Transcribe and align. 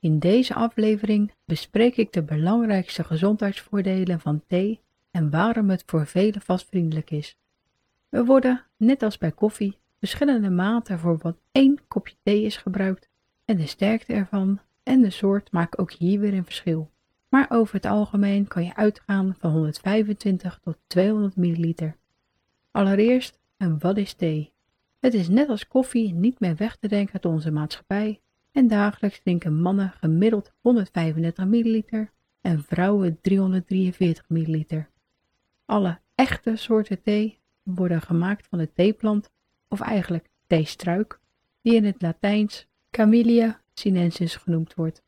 In 0.00 0.18
deze 0.18 0.54
aflevering 0.54 1.32
bespreek 1.44 1.96
ik 1.96 2.12
de 2.12 2.22
belangrijkste 2.22 3.04
gezondheidsvoordelen 3.04 4.20
van 4.20 4.42
thee 4.46 4.80
en 5.10 5.30
waarom 5.30 5.70
het 5.70 5.82
voor 5.86 6.06
velen 6.06 6.40
vastvriendelijk 6.40 7.10
is. 7.10 7.38
Er 8.08 8.24
worden, 8.24 8.64
net 8.76 9.02
als 9.02 9.18
bij 9.18 9.32
koffie, 9.32 9.78
verschillende 9.98 10.50
maten 10.50 10.98
voor 10.98 11.18
wat 11.18 11.36
één 11.52 11.78
kopje 11.88 12.16
thee 12.22 12.42
is 12.42 12.56
gebruikt 12.56 13.08
en 13.44 13.56
de 13.56 13.66
sterkte 13.66 14.12
ervan 14.12 14.60
en 14.82 15.00
de 15.00 15.10
soort 15.10 15.52
maken 15.52 15.78
ook 15.78 15.92
hier 15.92 16.20
weer 16.20 16.34
een 16.34 16.44
verschil. 16.44 16.90
Maar 17.28 17.46
over 17.50 17.74
het 17.74 17.86
algemeen 17.86 18.48
kan 18.48 18.64
je 18.64 18.76
uitgaan 18.76 19.34
van 19.38 19.50
125 19.50 20.58
tot 20.62 20.76
200 20.86 21.36
milliliter. 21.36 21.96
Allereerst, 22.70 23.38
en 23.56 23.78
wat 23.78 23.96
is 23.96 24.12
thee? 24.12 24.52
Het 25.00 25.14
is 25.14 25.28
net 25.28 25.48
als 25.48 25.66
koffie 25.66 26.14
niet 26.14 26.40
meer 26.40 26.56
weg 26.56 26.76
te 26.76 26.88
denken 26.88 27.14
uit 27.14 27.24
onze 27.24 27.50
maatschappij 27.50 28.20
en 28.52 28.68
dagelijks 28.68 29.20
drinken 29.20 29.60
mannen 29.60 29.92
gemiddeld 30.00 30.52
135 30.60 31.44
milliliter 31.46 32.10
en 32.40 32.62
vrouwen 32.62 33.20
343 33.20 34.28
milliliter. 34.28 34.90
Alle 35.64 36.00
echte 36.14 36.56
soorten 36.56 37.02
thee 37.02 37.38
worden 37.62 38.02
gemaakt 38.02 38.46
van 38.46 38.58
de 38.58 38.72
theeplant, 38.72 39.30
of 39.68 39.80
eigenlijk 39.80 40.28
theestruik, 40.46 41.20
die 41.62 41.74
in 41.74 41.84
het 41.84 42.02
Latijns 42.02 42.66
Camellia 42.90 43.60
sinensis 43.74 44.36
genoemd 44.36 44.74
wordt. 44.74 45.02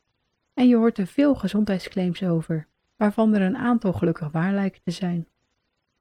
En 0.55 0.69
je 0.69 0.77
hoort 0.77 0.99
er 0.99 1.07
veel 1.07 1.35
gezondheidsclaims 1.35 2.23
over, 2.23 2.67
waarvan 2.97 3.35
er 3.35 3.43
een 3.43 3.57
aantal 3.57 3.93
gelukkig 3.93 4.31
waar 4.31 4.53
lijken 4.53 4.81
te 4.85 4.91
zijn. 4.91 5.29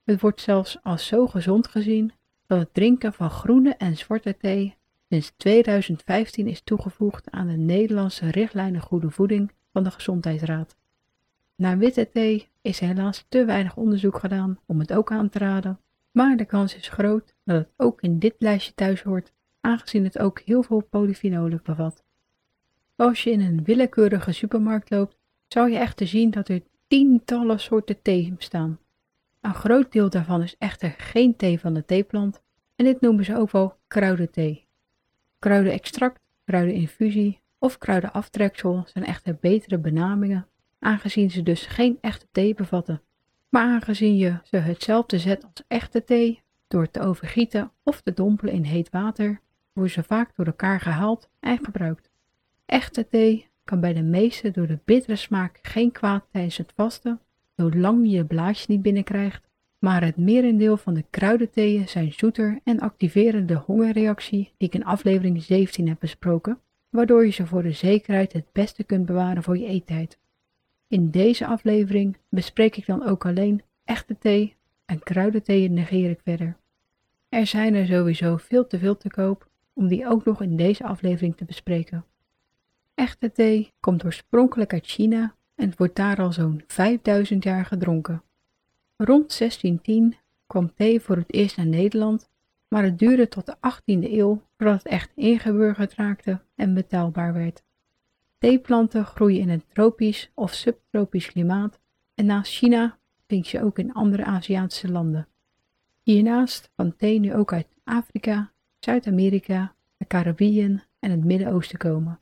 Het 0.04 0.22
wordt 0.22 0.42
zelfs 0.42 0.78
als 0.84 1.08
zo 1.08 1.28
gezond 1.28 1.68
gezien 1.68 2.12
dat 2.46 2.60
het 2.60 2.74
drinken 2.74 3.14
van 3.14 3.30
groene 3.30 3.76
en 3.76 3.98
zwarte 3.98 4.38
thee 4.38 4.76
sinds 5.12 5.34
2015 5.38 6.48
is 6.48 6.62
toegevoegd 6.62 7.32
aan 7.32 7.48
de 7.48 7.58
Nederlandse 7.58 8.30
richtlijnen 8.30 8.82
goede 8.82 9.10
voeding 9.10 9.52
van 9.74 9.84
de 9.84 9.92
Gezondheidsraad. 9.92 10.76
Naar 11.56 11.78
witte 11.78 12.10
thee 12.10 12.50
is 12.62 12.80
helaas 12.80 13.26
te 13.30 13.46
weinig 13.46 13.76
onderzoek 13.76 14.20
gedaan 14.20 14.60
om 14.66 14.80
het 14.80 14.94
ook 14.94 15.12
aan 15.12 15.30
te 15.30 15.38
raden, 15.38 15.80
maar 16.12 16.38
de 16.38 16.46
kans 16.46 16.76
is 16.76 16.88
groot 16.88 17.36
dat 17.44 17.58
het 17.58 17.70
ook 17.78 18.02
in 18.02 18.20
dit 18.20 18.36
lijstje 18.38 18.74
thuis 18.74 19.02
hoort, 19.02 19.32
aangezien 19.62 20.04
het 20.04 20.20
ook 20.20 20.40
heel 20.40 20.64
veel 20.64 20.82
polyfenolen 20.82 21.62
bevat. 21.64 22.04
Als 22.96 23.24
je 23.24 23.32
in 23.32 23.42
een 23.42 23.64
willekeurige 23.64 24.32
supermarkt 24.32 24.90
loopt, 24.90 25.18
zou 25.48 25.72
je 25.72 25.78
echter 25.78 26.08
zien 26.08 26.32
dat 26.32 26.48
er 26.50 26.62
tientallen 26.88 27.60
soorten 27.60 28.02
thee 28.02 28.34
bestaan. 28.38 28.80
Een 29.42 29.56
groot 29.56 29.92
deel 29.92 30.10
daarvan 30.10 30.42
is 30.42 30.56
echter 30.58 30.96
geen 30.98 31.36
thee 31.36 31.60
van 31.60 31.74
de 31.74 31.86
theeplant 31.86 32.42
en 32.76 32.86
dit 32.86 33.02
noemen 33.02 33.26
ze 33.26 33.38
ook 33.38 33.52
wel 33.52 33.76
kruidenthee. 33.88 34.70
Kruidenextract, 35.42 36.20
kruideninfusie 36.46 37.42
of 37.60 37.78
kruidenaftreksel 37.78 38.84
zijn 38.86 39.06
echter 39.06 39.38
betere 39.42 39.78
benamingen, 39.78 40.48
aangezien 40.80 41.32
ze 41.32 41.44
dus 41.44 41.66
geen 41.66 41.98
echte 42.02 42.28
thee 42.32 42.54
bevatten. 42.54 43.02
Maar 43.50 43.64
aangezien 43.64 44.18
je 44.18 44.40
ze 44.44 44.58
hetzelfde 44.58 45.20
zet 45.20 45.44
als 45.44 45.64
echte 45.68 46.04
thee, 46.04 46.42
door 46.68 46.92
te 46.92 47.00
overgieten 47.00 47.72
of 47.84 48.02
te 48.02 48.14
dompelen 48.14 48.54
in 48.54 48.64
heet 48.64 48.90
water, 48.90 49.42
worden 49.74 49.94
ze 49.94 50.04
vaak 50.04 50.36
door 50.36 50.46
elkaar 50.46 50.80
gehaald 50.80 51.30
en 51.40 51.64
gebruikt. 51.64 52.10
Echte 52.66 53.08
thee 53.08 53.50
kan 53.64 53.80
bij 53.80 53.94
de 53.94 54.04
meeste 54.04 54.52
door 54.52 54.68
de 54.68 54.80
bittere 54.86 55.16
smaak 55.16 55.60
geen 55.62 55.92
kwaad 55.92 56.26
tijdens 56.32 56.58
het 56.58 56.74
vasten, 56.76 57.20
zolang 57.56 58.12
je 58.12 58.18
de 58.18 58.26
blaadjes 58.26 58.68
niet 58.68 58.82
binnenkrijgt 58.82 59.51
maar 59.82 60.04
het 60.04 60.18
merendeel 60.18 60.78
van 60.78 60.94
de 60.94 61.06
kruidentheeën 61.10 61.88
zijn 61.88 62.14
zoeter 62.14 62.60
en 62.64 62.80
activeren 62.80 63.46
de 63.46 63.56
hongerreactie 63.56 64.54
die 64.58 64.68
ik 64.68 64.74
in 64.74 64.86
aflevering 64.86 65.44
17 65.44 65.88
heb 65.88 66.00
besproken, 66.00 66.60
waardoor 66.90 67.26
je 67.26 67.32
ze 67.32 67.46
voor 67.46 67.64
de 67.64 67.72
zekerheid 67.72 68.34
het 68.34 68.46
beste 68.52 68.84
kunt 68.84 69.06
bewaren 69.06 69.44
voor 69.44 69.58
je 69.58 69.66
eettijd. 69.66 70.20
In 70.88 71.10
deze 71.10 71.46
aflevering 71.46 72.18
bespreek 72.30 72.78
ik 72.78 72.86
dan 72.86 73.06
ook 73.06 73.26
alleen 73.26 73.62
echte 73.84 74.18
thee 74.18 74.56
en 74.86 75.00
kruidentheeën 75.00 75.74
negeer 75.74 76.10
ik 76.10 76.20
verder. 76.24 76.58
Er 77.30 77.48
zijn 77.48 77.76
er 77.76 77.86
sowieso 77.86 78.38
veel 78.38 78.68
te 78.68 78.80
veel 78.80 78.98
te 78.98 79.10
koop 79.10 79.50
om 79.74 79.88
die 79.88 80.08
ook 80.08 80.26
nog 80.26 80.42
in 80.42 80.56
deze 80.56 80.84
aflevering 80.84 81.38
te 81.38 81.46
bespreken. 81.46 82.06
Echte 82.96 83.32
thee 83.32 83.72
komt 83.80 84.06
oorspronkelijk 84.06 84.74
uit 84.74 84.86
China 84.86 85.36
en 85.56 85.74
wordt 85.78 85.96
daar 85.96 86.22
al 86.22 86.34
zo'n 86.34 86.64
5000 86.68 87.44
jaar 87.44 87.66
gedronken. 87.66 88.24
Rond 89.04 89.38
1610 89.38 90.16
kwam 90.48 90.74
thee 90.74 91.00
voor 91.00 91.16
het 91.16 91.34
eerst 91.34 91.58
naar 91.58 91.66
Nederland, 91.66 92.30
maar 92.68 92.84
het 92.84 93.00
duurde 93.00 93.28
tot 93.28 93.46
de 93.46 93.56
18e 93.56 94.12
eeuw 94.12 94.42
voordat 94.58 94.84
het 94.84 94.92
echt 94.92 95.12
ingeburgerd 95.16 95.94
raakte 95.94 96.42
en 96.56 96.74
betaalbaar 96.74 97.34
werd. 97.34 97.64
Theeplanten 98.38 99.06
groeien 99.06 99.40
in 99.40 99.50
een 99.50 99.64
tropisch 99.68 100.32
of 100.34 100.54
subtropisch 100.54 101.28
klimaat 101.28 101.80
en 102.16 102.26
naast 102.26 102.54
China 102.54 102.98
vind 103.28 103.48
je 103.48 103.64
ook 103.64 103.80
in 103.80 103.94
andere 103.94 104.26
Aziatische 104.26 104.92
landen. 104.92 105.28
Hiernaast 106.02 106.72
kan 106.76 106.96
thee 106.96 107.20
nu 107.20 107.34
ook 107.36 107.54
uit 107.54 107.68
Afrika, 107.84 108.52
Zuid-Amerika, 108.80 109.74
de 109.98 110.06
Caribbean 110.06 110.82
en 111.00 111.12
het 111.12 111.24
Midden-Oosten 111.24 111.78
komen. 111.78 112.20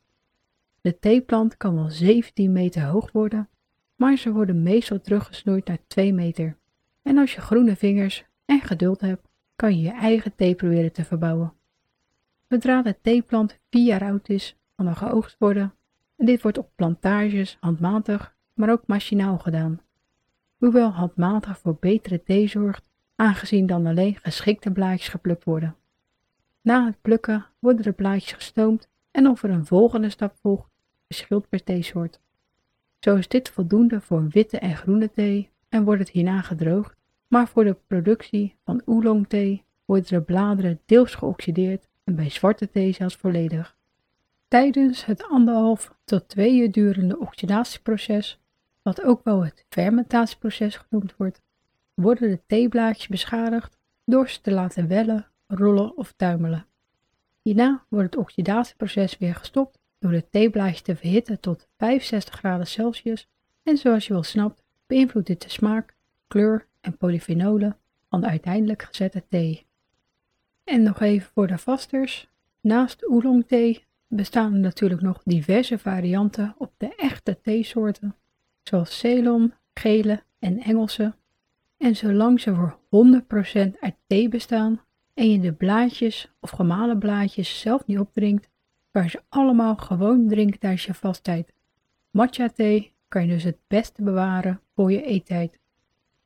De 0.82 1.00
theeplant 1.00 1.58
kan 1.58 1.76
wel 1.76 1.90
17 1.90 2.52
meter 2.52 2.84
hoog 2.84 3.12
worden, 3.12 3.50
maar 3.96 4.18
ze 4.18 4.32
worden 4.32 4.64
meestal 4.64 5.02
teruggesnoeid 5.02 5.66
naar 5.66 5.80
2 5.88 6.14
meter. 6.14 6.58
En 7.02 7.18
als 7.18 7.34
je 7.34 7.42
groene 7.42 7.76
vingers 7.76 8.26
en 8.46 8.62
geduld 8.62 9.02
hebt, 9.02 9.28
kan 9.56 9.78
je 9.78 9.82
je 9.82 9.92
eigen 9.92 10.36
thee 10.36 10.56
proberen 10.56 10.92
te 10.92 11.06
verbouwen. 11.06 11.54
Zodra 12.48 12.82
de 12.82 12.96
theeplant 13.02 13.60
4 13.70 13.86
jaar 13.86 14.04
oud 14.04 14.30
is, 14.30 14.58
kan 14.76 14.88
er 14.88 14.96
geoogst 14.96 15.36
worden 15.40 15.74
en 16.16 16.26
dit 16.26 16.42
wordt 16.42 16.58
op 16.58 16.72
plantages 16.76 17.58
handmatig, 17.60 18.36
maar 18.54 18.72
ook 18.72 18.88
machinaal 18.88 19.38
gedaan. 19.38 19.82
Hoewel 20.58 20.90
handmatig 20.90 21.60
voor 21.60 21.78
betere 21.80 22.24
thee 22.24 22.48
zorgt, 22.48 22.90
aangezien 23.16 23.66
dan 23.66 23.86
alleen 23.86 24.18
geschikte 24.22 24.72
blaadjes 24.72 25.08
geplukt 25.08 25.44
worden. 25.44 25.76
Na 26.62 26.86
het 26.86 27.02
plukken 27.02 27.46
worden 27.60 27.84
de 27.84 27.92
blaadjes 27.92 28.32
gestoomd 28.32 28.90
en 29.12 29.28
of 29.28 29.44
er 29.44 29.50
een 29.50 29.66
volgende 29.66 30.10
stap 30.10 30.36
volgt, 30.42 30.70
verschilt 31.06 31.50
per 31.50 31.64
theesoort. 31.64 32.20
Zo 33.00 33.16
is 33.16 33.28
dit 33.28 33.50
voldoende 33.50 34.02
voor 34.02 34.28
witte 34.28 34.60
en 34.60 34.76
groene 34.76 35.12
thee 35.12 35.50
en 35.70 35.84
wordt 35.84 36.00
het 36.00 36.10
hierna 36.10 36.42
gedroogd, 36.42 36.96
maar 37.28 37.48
voor 37.48 37.64
de 37.64 37.78
productie 37.88 38.56
van 38.64 38.82
oolongthee 38.86 39.64
worden 39.86 40.10
de 40.10 40.22
bladeren 40.22 40.80
deels 40.86 41.16
geoxideerd 41.16 41.88
en 42.04 42.16
bij 42.16 42.30
zwarte 42.30 42.70
thee 42.70 42.92
zelfs 42.92 43.16
volledig. 43.16 43.78
Tijdens 44.48 45.06
het 45.06 45.24
anderhalf 45.24 45.96
tot 46.06 46.28
twee 46.28 46.60
uur 46.60 46.72
durende 46.72 47.20
oxidatieproces, 47.20 48.40
wat 48.82 49.04
ook 49.04 49.24
wel 49.24 49.46
het 49.46 49.66
fermentatieproces 49.70 50.76
genoemd 50.76 51.16
wordt, 51.18 51.42
worden 51.94 52.30
de 52.30 52.42
theeblaadjes 52.48 53.08
beschadigd 53.08 53.78
door 54.06 54.30
ze 54.30 54.42
te 54.42 54.52
laten 54.52 54.88
wellen, 54.88 55.28
rollen 55.48 55.98
of 55.98 56.14
tuimelen. 56.16 56.66
Hierna 57.42 57.86
wordt 57.90 58.14
het 58.14 58.24
oxidatieproces 58.24 59.18
weer 59.18 59.36
gestopt 59.36 59.80
door 60.00 60.12
de 60.12 60.30
theeblaadjes 60.30 60.82
te 60.82 60.96
verhitten 60.96 61.40
tot 61.40 61.68
65 61.78 62.36
graden 62.36 62.68
Celsius 62.68 63.28
en 63.64 63.78
zoals 63.78 64.08
je 64.08 64.14
wel 64.14 64.24
snapt 64.24 64.64
beïnvloedt 64.90 65.28
dit 65.28 65.42
de 65.42 65.50
smaak, 65.50 65.96
kleur 66.28 66.68
en 66.82 66.98
polyfenolen 66.98 67.78
van 68.10 68.22
de 68.22 68.28
uiteindelijk 68.28 68.82
gezette 68.84 69.24
thee. 69.30 69.66
En 70.64 70.84
nog 70.84 71.02
even 71.02 71.30
voor 71.34 71.48
de 71.48 71.58
vasters. 71.58 72.30
Naast 72.62 73.08
oolongthee 73.08 73.86
bestaan 74.08 74.54
er 74.54 74.60
natuurlijk 74.60 75.02
nog 75.02 75.22
diverse 75.24 75.78
varianten 75.78 76.56
op 76.58 76.74
de 76.78 76.96
echte 76.96 77.42
theesoorten, 77.42 78.16
zoals 78.64 79.00
Ceylon, 79.00 79.54
gele 79.74 80.24
en 80.40 80.60
Engelse. 80.60 81.14
En 81.78 81.96
zolang 81.96 82.42
ze 82.42 82.56
voor 82.56 82.80
100% 83.70 83.80
uit 83.80 83.96
thee 84.08 84.30
bestaan 84.30 84.82
en 85.14 85.32
je 85.32 85.40
de 85.40 85.54
blaadjes 85.54 86.32
of 86.40 86.50
gemalen 86.50 87.00
blaadjes 87.00 87.60
zelf 87.60 87.86
niet 87.86 88.00
opdrinkt, 88.00 88.50
je 88.92 89.10
ze 89.10 89.22
allemaal 89.30 89.76
gewoon 89.76 90.28
drinken 90.28 90.60
tijdens 90.60 90.86
je 90.86 90.94
vasttijd. 90.94 91.54
Matcha 92.12 92.50
thee 92.50 92.94
kan 93.08 93.22
je 93.22 93.28
dus 93.34 93.44
het 93.44 93.58
beste 93.68 94.04
bewaren 94.04 94.62
voor 94.80 94.92
je 94.92 95.02
eettijd. 95.02 95.60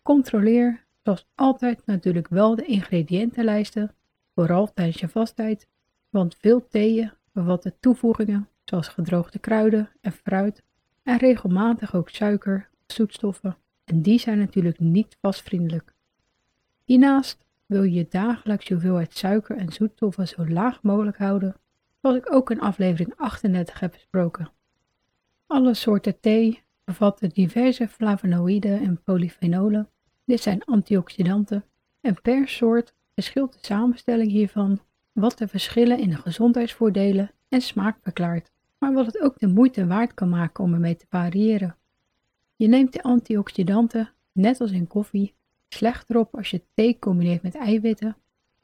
Controleer 0.01 0.85
zoals 1.03 1.27
altijd 1.35 1.85
natuurlijk 1.85 2.27
wel 2.27 2.55
de 2.55 2.65
ingrediëntenlijsten, 2.65 3.95
vooral 4.35 4.73
tijdens 4.73 4.99
je 4.99 5.07
vasttijd, 5.07 5.67
want 6.09 6.35
veel 6.39 6.67
theeën 6.67 7.11
bevatten 7.31 7.73
toevoegingen 7.79 8.49
zoals 8.63 8.87
gedroogde 8.87 9.39
kruiden 9.39 9.89
en 10.01 10.11
fruit 10.11 10.63
en 11.03 11.17
regelmatig 11.17 11.95
ook 11.95 12.09
suiker 12.09 12.69
zoetstoffen 12.87 13.57
en 13.83 14.01
die 14.01 14.19
zijn 14.19 14.37
natuurlijk 14.37 14.79
niet 14.79 15.17
vastvriendelijk. 15.21 15.93
Hiernaast 16.83 17.45
wil 17.65 17.83
je 17.83 18.07
je 18.11 18.73
hoeveelheid 18.73 19.17
suiker 19.17 19.57
en 19.57 19.71
zoetstoffen 19.71 20.27
zo 20.27 20.47
laag 20.47 20.83
mogelijk 20.83 21.17
houden, 21.17 21.55
zoals 22.01 22.17
ik 22.17 22.33
ook 22.33 22.51
in 22.51 22.61
aflevering 22.61 23.13
38 23.17 23.79
heb 23.79 23.91
besproken. 23.91 24.51
Alle 25.47 25.73
soorten 25.73 26.19
thee 26.19 26.62
bevatten 26.83 27.29
diverse 27.29 27.87
flavonoïden 27.87 28.81
en 28.81 29.01
polyfenolen. 29.03 29.89
Dit 30.25 30.41
zijn 30.41 30.63
antioxidanten 30.63 31.63
en 32.01 32.21
per 32.21 32.47
soort 32.47 32.93
verschilt 33.13 33.53
de 33.53 33.59
samenstelling 33.61 34.31
hiervan 34.31 34.79
wat 35.11 35.37
de 35.37 35.47
verschillen 35.47 35.99
in 35.99 36.09
de 36.09 36.15
gezondheidsvoordelen 36.15 37.31
en 37.49 37.61
smaak 37.61 37.97
verklaart, 38.01 38.51
maar 38.77 38.93
wat 38.93 39.05
het 39.05 39.19
ook 39.19 39.39
de 39.39 39.47
moeite 39.47 39.87
waard 39.87 40.13
kan 40.13 40.29
maken 40.29 40.63
om 40.63 40.73
ermee 40.73 40.95
te 40.95 41.05
variëren. 41.09 41.75
Je 42.55 42.67
neemt 42.67 42.93
de 42.93 43.03
antioxidanten, 43.03 44.11
net 44.31 44.61
als 44.61 44.71
in 44.71 44.87
koffie, 44.87 45.33
slechter 45.69 46.17
op 46.17 46.35
als 46.35 46.49
je 46.49 46.61
thee 46.73 46.99
combineert 46.99 47.41
met 47.41 47.55
eiwitten, 47.55 48.15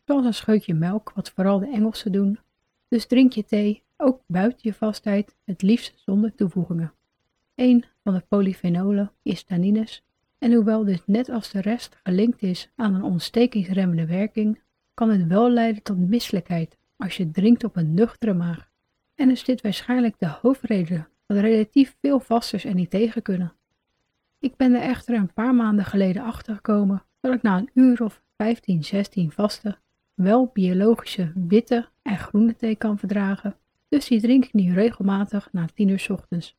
zoals 0.05 0.25
een 0.25 0.33
scheutje 0.33 0.73
melk, 0.73 1.11
wat 1.15 1.29
vooral 1.29 1.59
de 1.59 1.71
Engelsen 1.71 2.11
doen. 2.11 2.39
Dus 2.87 3.05
drink 3.05 3.33
je 3.33 3.45
thee 3.45 3.83
ook 3.97 4.21
buiten 4.27 4.59
je 4.61 4.73
vastheid, 4.73 5.35
het 5.45 5.61
liefst 5.61 5.93
zonder 6.05 6.35
toevoegingen. 6.35 6.93
Een 7.55 7.85
van 8.09 8.17
de 8.17 8.25
polyfenolen 8.27 9.11
is 9.23 9.43
tannines, 9.43 10.03
en 10.37 10.53
hoewel 10.53 10.83
dit 10.83 11.01
net 11.05 11.29
als 11.29 11.51
de 11.51 11.61
rest 11.61 11.99
gelinkt 12.03 12.41
is 12.41 12.71
aan 12.75 12.93
een 12.93 13.03
ontstekingsremmende 13.03 14.05
werking, 14.05 14.59
kan 14.93 15.09
het 15.09 15.27
wel 15.27 15.49
leiden 15.49 15.83
tot 15.83 16.09
misselijkheid 16.09 16.77
als 16.97 17.17
je 17.17 17.31
drinkt 17.31 17.63
op 17.63 17.75
een 17.75 17.93
nuchtere 17.93 18.33
maag. 18.33 18.69
En 19.15 19.31
is 19.31 19.43
dit 19.43 19.61
waarschijnlijk 19.61 20.15
de 20.17 20.27
hoofdreden 20.41 21.07
dat 21.25 21.37
relatief 21.37 21.95
veel 22.01 22.19
vasters 22.19 22.65
er 22.65 22.73
niet 22.73 22.89
tegen 22.89 23.21
kunnen. 23.21 23.53
Ik 24.39 24.55
ben 24.55 24.73
er 24.73 24.81
echter 24.81 25.15
een 25.15 25.33
paar 25.33 25.55
maanden 25.55 25.85
geleden 25.85 26.23
achter 26.23 26.55
gekomen 26.55 27.03
dat 27.19 27.33
ik 27.33 27.41
na 27.41 27.57
een 27.57 27.69
uur 27.73 28.03
of 28.03 28.23
15, 28.37 28.83
16 28.83 29.31
vasten 29.31 29.77
wel 30.13 30.49
biologische 30.53 31.31
witte 31.35 31.89
en 32.01 32.17
groene 32.17 32.55
thee 32.55 32.75
kan 32.75 32.97
verdragen, 32.97 33.55
dus 33.89 34.07
die 34.07 34.21
drink 34.21 34.45
ik 34.45 34.53
nu 34.53 34.73
regelmatig 34.73 35.49
na 35.51 35.65
10 35.73 35.87
uur 35.87 36.07
ochtends. 36.09 36.58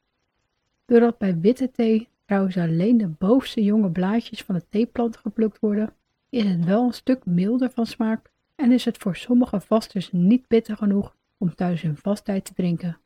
Doordat 0.91 1.19
bij 1.19 1.41
witte 1.41 1.71
thee 1.71 2.09
trouwens 2.25 2.57
alleen 2.57 2.97
de 2.99 3.09
bovenste 3.09 3.63
jonge 3.63 3.91
blaadjes 3.91 4.43
van 4.43 4.55
de 4.55 4.69
theeplant 4.69 5.17
geplukt 5.17 5.61
worden, 5.61 5.93
is 6.29 6.45
het 6.45 6.65
wel 6.65 6.87
een 6.87 6.93
stuk 6.93 7.27
milder 7.27 7.71
van 7.71 7.87
smaak 7.87 8.31
en 8.55 8.73
is 8.73 8.85
het 8.85 8.99
voor 8.99 9.17
sommige 9.17 9.61
vasters 9.61 10.13
niet 10.13 10.49
bitter 10.49 10.77
genoeg 10.77 11.17
om 11.39 11.55
thuis 11.55 11.83
hun 11.83 11.97
vasttijd 11.97 12.45
te 12.45 12.55
drinken. 12.55 12.99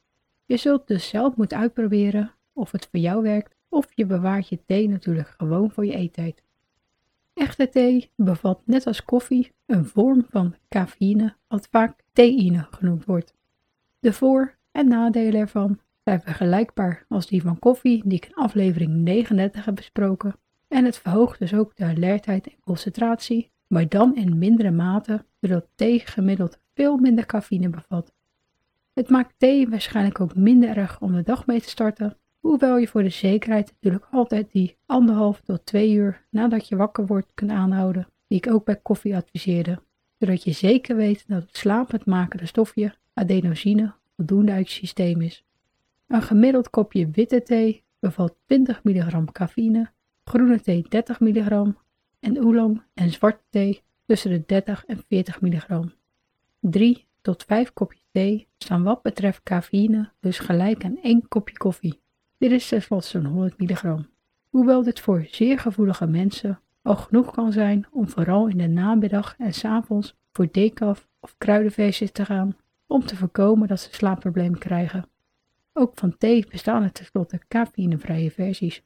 Je 0.44 0.56
zult 0.56 0.86
dus 0.86 1.08
zelf 1.08 1.36
moeten 1.36 1.58
uitproberen 1.58 2.32
of 2.52 2.70
het 2.72 2.88
voor 2.90 3.00
jou 3.00 3.22
werkt 3.22 3.54
of 3.68 3.86
je 3.94 4.06
bewaart 4.06 4.48
je 4.48 4.58
thee 4.66 4.88
natuurlijk 4.88 5.34
gewoon 5.38 5.70
voor 5.70 5.86
je 5.86 5.94
eettijd. 5.94 6.42
Echte 7.34 7.68
thee 7.68 8.10
bevat 8.16 8.60
net 8.64 8.86
als 8.86 9.04
koffie 9.04 9.52
een 9.66 9.84
vorm 9.84 10.24
van 10.30 10.54
cafeïne, 10.68 11.34
wat 11.48 11.68
vaak 11.70 12.00
theïne 12.12 12.66
genoemd 12.70 13.04
wordt. 13.04 13.34
De 13.98 14.12
voor- 14.12 14.56
en 14.72 14.88
nadelen 14.88 15.40
ervan 15.40 15.78
zijn 16.04 16.20
vergelijkbaar 16.20 17.04
als 17.08 17.26
die 17.26 17.42
van 17.42 17.58
koffie 17.58 18.02
die 18.04 18.16
ik 18.16 18.26
in 18.26 18.34
aflevering 18.34 18.92
39 18.92 19.64
heb 19.64 19.74
besproken 19.74 20.36
en 20.68 20.84
het 20.84 20.98
verhoogt 20.98 21.38
dus 21.38 21.54
ook 21.54 21.76
de 21.76 21.84
alertheid 21.84 22.46
en 22.46 22.60
concentratie, 22.60 23.50
maar 23.66 23.88
dan 23.88 24.16
in 24.16 24.38
mindere 24.38 24.70
mate 24.70 25.24
doordat 25.40 25.68
thee 25.74 25.98
gemiddeld 25.98 26.58
veel 26.74 26.96
minder 26.96 27.26
cafeïne 27.26 27.68
bevat. 27.68 28.12
Het 28.92 29.08
maakt 29.08 29.34
thee 29.36 29.68
waarschijnlijk 29.68 30.20
ook 30.20 30.34
minder 30.34 30.76
erg 30.76 31.00
om 31.00 31.12
de 31.12 31.22
dag 31.22 31.46
mee 31.46 31.60
te 31.60 31.68
starten 31.68 32.16
Hoewel 32.44 32.76
je 32.76 32.88
voor 32.88 33.02
de 33.02 33.08
zekerheid 33.08 33.72
natuurlijk 33.72 34.06
altijd 34.10 34.52
die 34.52 34.76
anderhalf 34.86 35.40
tot 35.40 35.66
twee 35.66 35.92
uur 35.92 36.24
nadat 36.30 36.68
je 36.68 36.76
wakker 36.76 37.06
wordt 37.06 37.26
kunt 37.34 37.50
aanhouden, 37.50 38.08
die 38.26 38.38
ik 38.38 38.52
ook 38.52 38.64
bij 38.64 38.76
koffie 38.76 39.16
adviseerde, 39.16 39.82
zodat 40.18 40.44
je 40.44 40.52
zeker 40.52 40.96
weet 40.96 41.28
dat 41.28 41.42
het 41.42 41.56
slapend 41.56 42.06
makende 42.06 42.46
stofje 42.46 42.94
adenosine 43.14 43.94
voldoende 44.16 44.52
uit 44.52 44.70
je 44.70 44.78
systeem 44.78 45.20
is. 45.20 45.44
Een 46.06 46.22
gemiddeld 46.22 46.70
kopje 46.70 47.10
witte 47.10 47.42
thee 47.42 47.84
bevat 47.98 48.36
20 48.46 48.84
mg 48.84 49.32
cafeïne, 49.32 49.90
groene 50.24 50.60
thee 50.60 50.86
30 50.88 51.20
mg 51.20 51.74
en 52.20 52.44
oolong 52.44 52.82
en 52.94 53.10
zwarte 53.10 53.42
thee 53.50 53.82
tussen 54.06 54.30
de 54.30 54.42
30 54.46 54.84
en 54.84 55.02
40 55.08 55.40
mg. 55.40 55.82
3 56.60 57.06
tot 57.20 57.44
5 57.44 57.72
kopjes 57.72 58.02
thee 58.10 58.48
staan 58.58 58.82
wat 58.82 59.02
betreft 59.02 59.42
cafeïne 59.42 60.12
dus 60.20 60.38
gelijk 60.38 60.84
aan 60.84 60.98
1 61.02 61.28
kopje 61.28 61.56
koffie. 61.56 62.00
Dit 62.38 62.50
is 62.50 62.68
tenslotte 62.68 63.08
zo'n 63.08 63.24
100 63.24 63.58
milligram. 63.58 64.06
Hoewel 64.48 64.82
dit 64.82 65.00
voor 65.00 65.26
zeer 65.30 65.58
gevoelige 65.58 66.06
mensen 66.06 66.60
al 66.82 66.96
genoeg 66.96 67.30
kan 67.30 67.52
zijn 67.52 67.86
om 67.90 68.08
vooral 68.08 68.48
in 68.48 68.58
de 68.58 68.66
namiddag 68.66 69.34
en 69.38 69.54
s 69.54 69.64
avonds 69.64 70.16
voor 70.32 70.48
decaf 70.50 71.08
of 71.20 71.34
kruidenversies 71.38 72.12
te 72.12 72.24
gaan, 72.24 72.56
om 72.86 73.04
te 73.06 73.16
voorkomen 73.16 73.68
dat 73.68 73.80
ze 73.80 73.94
slaapproblemen 73.94 74.58
krijgen. 74.58 75.08
Ook 75.76 75.92
van 75.94 76.16
thee 76.18 76.46
bestaan 76.50 76.82
er 76.82 76.92
tenslotte 76.92 77.40
cafeïnevrije 77.48 78.30
versies. 78.30 78.82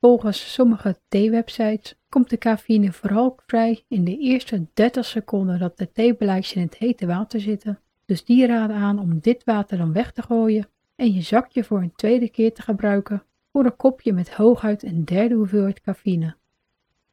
Volgens 0.00 0.52
sommige 0.52 0.96
theewebsites 1.08 1.94
komt 2.08 2.30
de 2.30 2.38
cafeïne 2.38 2.92
vooral 2.92 3.38
vrij 3.46 3.84
in 3.88 4.04
de 4.04 4.18
eerste 4.18 4.66
30 4.74 5.04
seconden 5.04 5.58
dat 5.58 5.78
de 5.78 5.92
theebeleidjes 5.92 6.54
in 6.54 6.62
het 6.62 6.76
hete 6.76 7.06
water 7.06 7.40
zitten, 7.40 7.80
dus 8.04 8.24
die 8.24 8.46
raden 8.46 8.76
aan 8.76 8.98
om 8.98 9.18
dit 9.18 9.44
water 9.44 9.78
dan 9.78 9.92
weg 9.92 10.12
te 10.12 10.22
gooien 10.22 10.68
en 10.94 11.12
je 11.12 11.20
zakje 11.20 11.64
voor 11.64 11.82
een 11.82 11.92
tweede 11.92 12.28
keer 12.28 12.54
te 12.54 12.62
gebruiken 12.62 13.22
voor 13.52 13.64
een 13.64 13.76
kopje 13.76 14.12
met 14.12 14.34
hooguit 14.34 14.82
een 14.82 15.04
derde 15.04 15.34
hoeveelheid 15.34 15.80
cafeïne. 15.80 16.36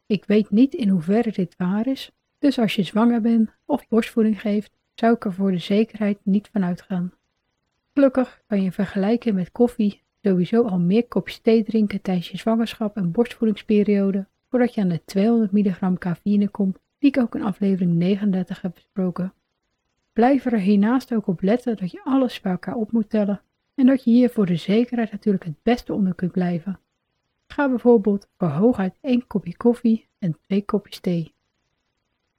Ik 0.06 0.26
weet 0.26 0.50
niet 0.50 0.74
in 0.74 0.90
hoeverre 0.90 1.32
dit 1.32 1.56
waar 1.58 1.88
is, 1.88 2.12
dus 2.40 2.60
als 2.60 2.76
je 2.76 2.84
zwanger 2.84 3.22
bent 3.22 3.50
of 3.66 3.88
borstvoeding 3.88 4.42
geeft, 4.42 4.72
zou 4.96 5.14
ik 5.14 5.26
er 5.26 5.34
voor 5.34 5.52
de 5.52 5.58
zekerheid 5.58 6.20
niet 6.24 6.50
van 6.52 6.64
uitgaan. 6.64 7.14
Gelukkig 7.96 8.42
kan 8.48 8.62
je 8.62 8.72
vergelijken 8.72 9.36
met 9.36 9.52
koffie 9.52 10.02
sowieso 10.22 10.64
al 10.64 10.80
meer 10.80 11.08
kopjes 11.08 11.40
thee 11.40 11.64
drinken 11.64 12.02
tijdens 12.02 12.30
je 12.30 12.38
zwangerschap 12.38 12.96
en 12.98 13.12
borstvoedingsperiode, 13.12 14.28
voordat 14.50 14.74
je 14.74 14.82
aan 14.82 14.88
de 14.90 15.02
200 15.06 15.52
mg 15.52 15.98
cafeïne 15.98 16.50
komt, 16.50 16.78
die 17.00 17.10
ik 17.10 17.18
ook 17.18 17.36
in 17.36 17.44
aflevering 17.44 17.94
39 17.94 18.62
heb 18.62 18.74
besproken. 18.74 19.34
Blijf 20.14 20.46
er 20.46 20.60
hiernaast 20.60 21.14
ook 21.14 21.28
op 21.28 21.42
letten 21.42 21.78
dat 21.78 21.92
je 21.92 22.02
alles 22.04 22.42
bij 22.42 22.52
elkaar 22.52 22.76
op 22.76 22.92
moet 22.92 23.10
tellen 23.10 23.42
en 23.76 23.86
dat 23.86 24.04
je 24.04 24.12
hier 24.12 24.30
voor 24.30 24.46
de 24.46 24.56
zekerheid 24.56 25.12
natuurlijk 25.12 25.44
het 25.44 25.64
beste 25.64 25.94
onder 25.94 26.16
kunt 26.16 26.32
blijven. 26.32 26.80
Ga 27.48 27.70
bijvoorbeeld 27.70 28.28
voor 28.38 28.48
hooguit 28.48 28.98
1 29.02 29.28
kopje 29.28 29.58
koffie 29.58 30.08
en 30.20 30.38
2 30.42 30.66
kopjes 30.66 31.00
thee. 31.00 31.34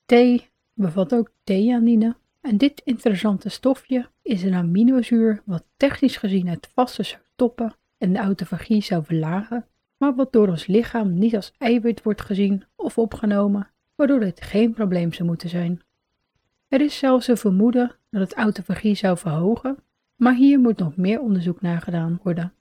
Thee 0.07 0.49
bevat 0.73 1.15
ook 1.15 1.31
theanine 1.45 2.17
en 2.41 2.57
dit 2.57 2.83
interessante 2.85 3.49
stofje 3.49 4.09
is 4.27 4.43
een 4.43 4.55
aminozuur 4.55 5.43
wat 5.45 5.65
technisch 5.77 6.17
gezien 6.17 6.49
het 6.49 6.71
vaste 6.75 7.03
zou 7.03 7.23
stoppen 7.33 7.75
en 7.99 8.13
de 8.13 8.19
autofagie 8.19 8.83
zou 8.83 9.05
verlagen, 9.05 9.67
maar 9.97 10.15
wat 10.15 10.33
door 10.33 10.49
ons 10.49 10.67
lichaam 10.67 11.19
niet 11.19 11.37
als 11.37 11.53
eiwit 11.59 12.03
wordt 12.03 12.21
gezien 12.21 12.65
of 12.77 12.99
opgenomen, 12.99 13.71
waardoor 13.95 14.21
dit 14.21 14.43
geen 14.43 14.73
probleem 14.73 15.13
zou 15.13 15.29
moeten 15.29 15.49
zijn. 15.49 15.81
Er 16.69 16.81
is 16.81 16.99
zelfs 16.99 17.29
een 17.29 17.37
vermoeden 17.37 17.97
dat 18.11 18.21
het 18.21 18.35
autofagie 18.35 18.95
zou 18.95 19.19
verhogen 19.19 19.79
maar 20.17 20.35
hier 20.35 20.59
moet 20.59 20.79
nog 20.79 20.97
meer 20.97 21.21
onderzoek 21.21 21.61
naar 21.61 21.81
gedaan 21.81 22.21
worden. 22.23 22.53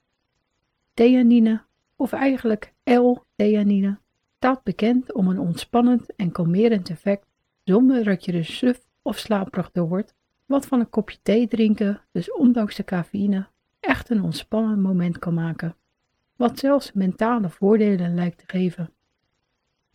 Theanine, 0.94 1.62
of 1.96 2.12
eigenlijk 2.12 2.72
L-theanine, 2.84 3.98
staat 4.36 4.62
bekend 4.62 5.12
om 5.12 5.28
een 5.28 5.38
ontspannend 5.38 6.14
en 6.16 6.32
kalmerend 6.32 6.90
effect 6.90 7.26
zonder 7.64 8.04
dat 8.04 8.24
je 8.24 8.32
er 8.32 8.44
suf 8.44 8.80
of 9.02 9.18
slaperig 9.18 9.70
door 9.72 9.88
wordt, 9.88 10.14
wat 10.46 10.66
van 10.66 10.80
een 10.80 10.90
kopje 10.90 11.18
thee 11.22 11.48
drinken, 11.48 12.00
dus 12.12 12.32
ondanks 12.32 12.76
de 12.76 12.84
cafeïne, 12.84 13.46
echt 13.80 14.10
een 14.10 14.22
ontspannend 14.22 14.82
moment 14.82 15.18
kan 15.18 15.34
maken, 15.34 15.76
wat 16.36 16.58
zelfs 16.58 16.92
mentale 16.92 17.50
voordelen 17.50 18.14
lijkt 18.14 18.38
te 18.38 18.44
geven. 18.46 18.90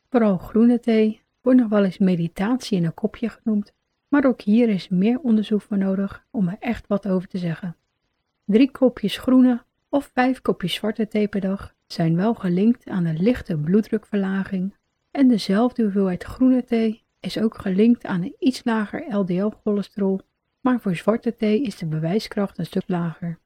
Vooral 0.09 0.37
groene 0.37 0.79
thee 0.79 1.21
wordt 1.41 1.59
nog 1.59 1.69
wel 1.69 1.83
eens 1.83 1.97
meditatie 1.97 2.77
in 2.77 2.85
een 2.85 2.93
kopje 2.93 3.29
genoemd, 3.29 3.73
maar 4.07 4.25
ook 4.25 4.41
hier 4.41 4.69
is 4.69 4.89
meer 4.89 5.19
onderzoek 5.19 5.61
voor 5.61 5.77
nodig 5.77 6.25
om 6.31 6.47
er 6.47 6.57
echt 6.59 6.87
wat 6.87 7.07
over 7.07 7.27
te 7.27 7.37
zeggen. 7.37 7.75
Drie 8.45 8.71
kopjes 8.71 9.17
groene 9.17 9.63
of 9.89 10.11
vijf 10.13 10.41
kopjes 10.41 10.73
zwarte 10.73 11.07
thee 11.07 11.27
per 11.27 11.41
dag 11.41 11.75
zijn 11.87 12.15
wel 12.15 12.33
gelinkt 12.33 12.89
aan 12.89 13.05
een 13.05 13.21
lichte 13.21 13.57
bloeddrukverlaging 13.57 14.75
en 15.11 15.27
dezelfde 15.27 15.83
hoeveelheid 15.83 16.23
groene 16.23 16.63
thee 16.63 17.03
is 17.19 17.37
ook 17.37 17.57
gelinkt 17.57 18.05
aan 18.05 18.21
een 18.21 18.35
iets 18.39 18.63
lager 18.63 19.15
LDL-cholesterol, 19.15 20.21
maar 20.61 20.79
voor 20.79 20.95
zwarte 20.95 21.35
thee 21.35 21.61
is 21.61 21.77
de 21.77 21.85
bewijskracht 21.85 22.57
een 22.57 22.65
stuk 22.65 22.83
lager. 22.87 23.37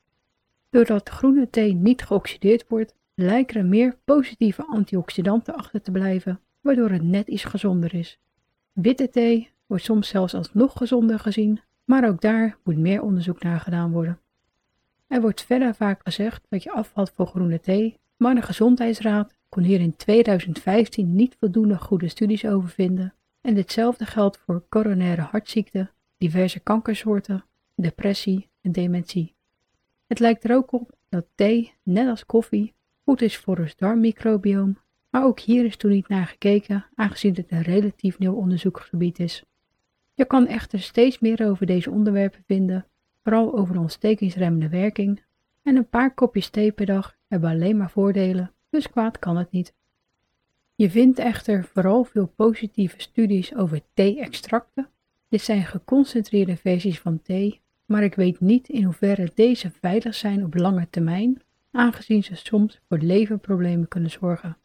Doordat 0.69 1.09
groene 1.09 1.49
thee 1.49 1.73
niet 1.73 2.03
geoxideerd 2.03 2.67
wordt, 2.67 2.95
lijken 3.13 3.59
er 3.59 3.65
meer 3.65 3.97
positieve 4.03 4.65
antioxidanten 4.65 5.55
achter 5.55 5.81
te 5.81 5.91
blijven, 5.91 6.39
waardoor 6.61 6.89
het 6.89 7.03
net 7.03 7.27
iets 7.27 7.43
gezonder 7.43 7.93
is. 7.93 8.19
Witte 8.73 9.09
thee 9.09 9.51
wordt 9.65 9.83
soms 9.83 10.07
zelfs 10.07 10.33
als 10.33 10.53
nog 10.53 10.77
gezonder 10.77 11.19
gezien, 11.19 11.59
maar 11.83 12.07
ook 12.07 12.21
daar 12.21 12.57
moet 12.63 12.77
meer 12.77 13.01
onderzoek 13.01 13.43
naar 13.43 13.59
gedaan 13.59 13.91
worden. 13.91 14.19
Er 15.07 15.21
wordt 15.21 15.45
verder 15.45 15.75
vaak 15.75 16.01
gezegd 16.03 16.45
dat 16.49 16.63
je 16.63 16.71
afvalt 16.71 17.11
voor 17.15 17.27
groene 17.27 17.59
thee 17.59 17.97
maar 18.17 18.35
de 18.35 18.41
Gezondheidsraad 18.41 19.33
kon 19.49 19.63
hier 19.63 19.79
in 19.79 19.95
2015 19.95 21.15
niet 21.15 21.35
voldoende 21.39 21.77
goede 21.77 22.07
studies 22.07 22.45
over 22.45 22.69
vinden 22.69 23.13
en 23.41 23.53
ditzelfde 23.53 24.05
geldt 24.05 24.37
voor 24.37 24.63
coronaire 24.69 25.21
hartziekte, 25.21 25.89
diverse 26.25 26.59
kankersoorten, 26.59 27.45
depressie 27.75 28.49
en 28.61 28.71
dementie. 28.71 29.35
Het 30.07 30.19
lijkt 30.19 30.43
er 30.43 30.55
ook 30.55 30.71
op 30.71 30.91
dat 31.09 31.25
thee, 31.35 31.73
net 31.83 32.07
als 32.07 32.25
koffie, 32.25 32.73
goed 33.03 33.21
is 33.21 33.37
voor 33.37 33.57
het 33.57 33.77
darmmicrobioom, 33.77 34.77
maar 35.09 35.23
ook 35.23 35.39
hier 35.39 35.65
is 35.65 35.77
toen 35.77 35.91
niet 35.91 36.07
naar 36.07 36.27
gekeken, 36.27 36.85
aangezien 36.95 37.35
het 37.35 37.51
een 37.51 37.61
relatief 37.61 38.19
nieuw 38.19 38.33
onderzoeksgebied 38.33 39.19
is. 39.19 39.43
Je 40.13 40.25
kan 40.25 40.47
echter 40.47 40.79
steeds 40.79 41.19
meer 41.19 41.47
over 41.47 41.65
deze 41.65 41.91
onderwerpen 41.91 42.43
vinden, 42.45 42.87
vooral 43.23 43.57
over 43.57 43.73
de 43.73 43.79
ontstekingsremmende 43.79 44.69
werking, 44.69 45.23
en 45.61 45.75
een 45.75 45.89
paar 45.89 46.13
kopjes 46.13 46.49
thee 46.49 46.71
per 46.71 46.85
dag 46.85 47.17
hebben 47.27 47.49
alleen 47.49 47.77
maar 47.77 47.91
voordelen, 47.91 48.53
dus 48.69 48.89
kwaad 48.89 49.19
kan 49.19 49.37
het 49.37 49.51
niet. 49.51 49.73
Je 50.75 50.89
vindt 50.89 51.19
echter 51.19 51.63
vooral 51.63 52.03
veel 52.03 52.27
positieve 52.27 53.01
studies 53.01 53.55
over 53.55 53.81
thee-extracten. 53.93 54.89
Dit 55.29 55.41
zijn 55.41 55.65
geconcentreerde 55.65 56.57
versies 56.57 56.99
van 56.99 57.21
thee, 57.21 57.61
maar 57.85 58.03
ik 58.03 58.15
weet 58.15 58.39
niet 58.39 58.69
in 58.69 58.83
hoeverre 58.83 59.31
deze 59.35 59.71
veilig 59.71 60.15
zijn 60.15 60.43
op 60.43 60.55
lange 60.55 60.87
termijn, 60.89 61.41
aangezien 61.71 62.23
ze 62.23 62.35
soms 62.35 62.81
voor 62.87 62.97
leverproblemen 62.97 63.87
kunnen 63.87 64.11
zorgen. 64.11 64.57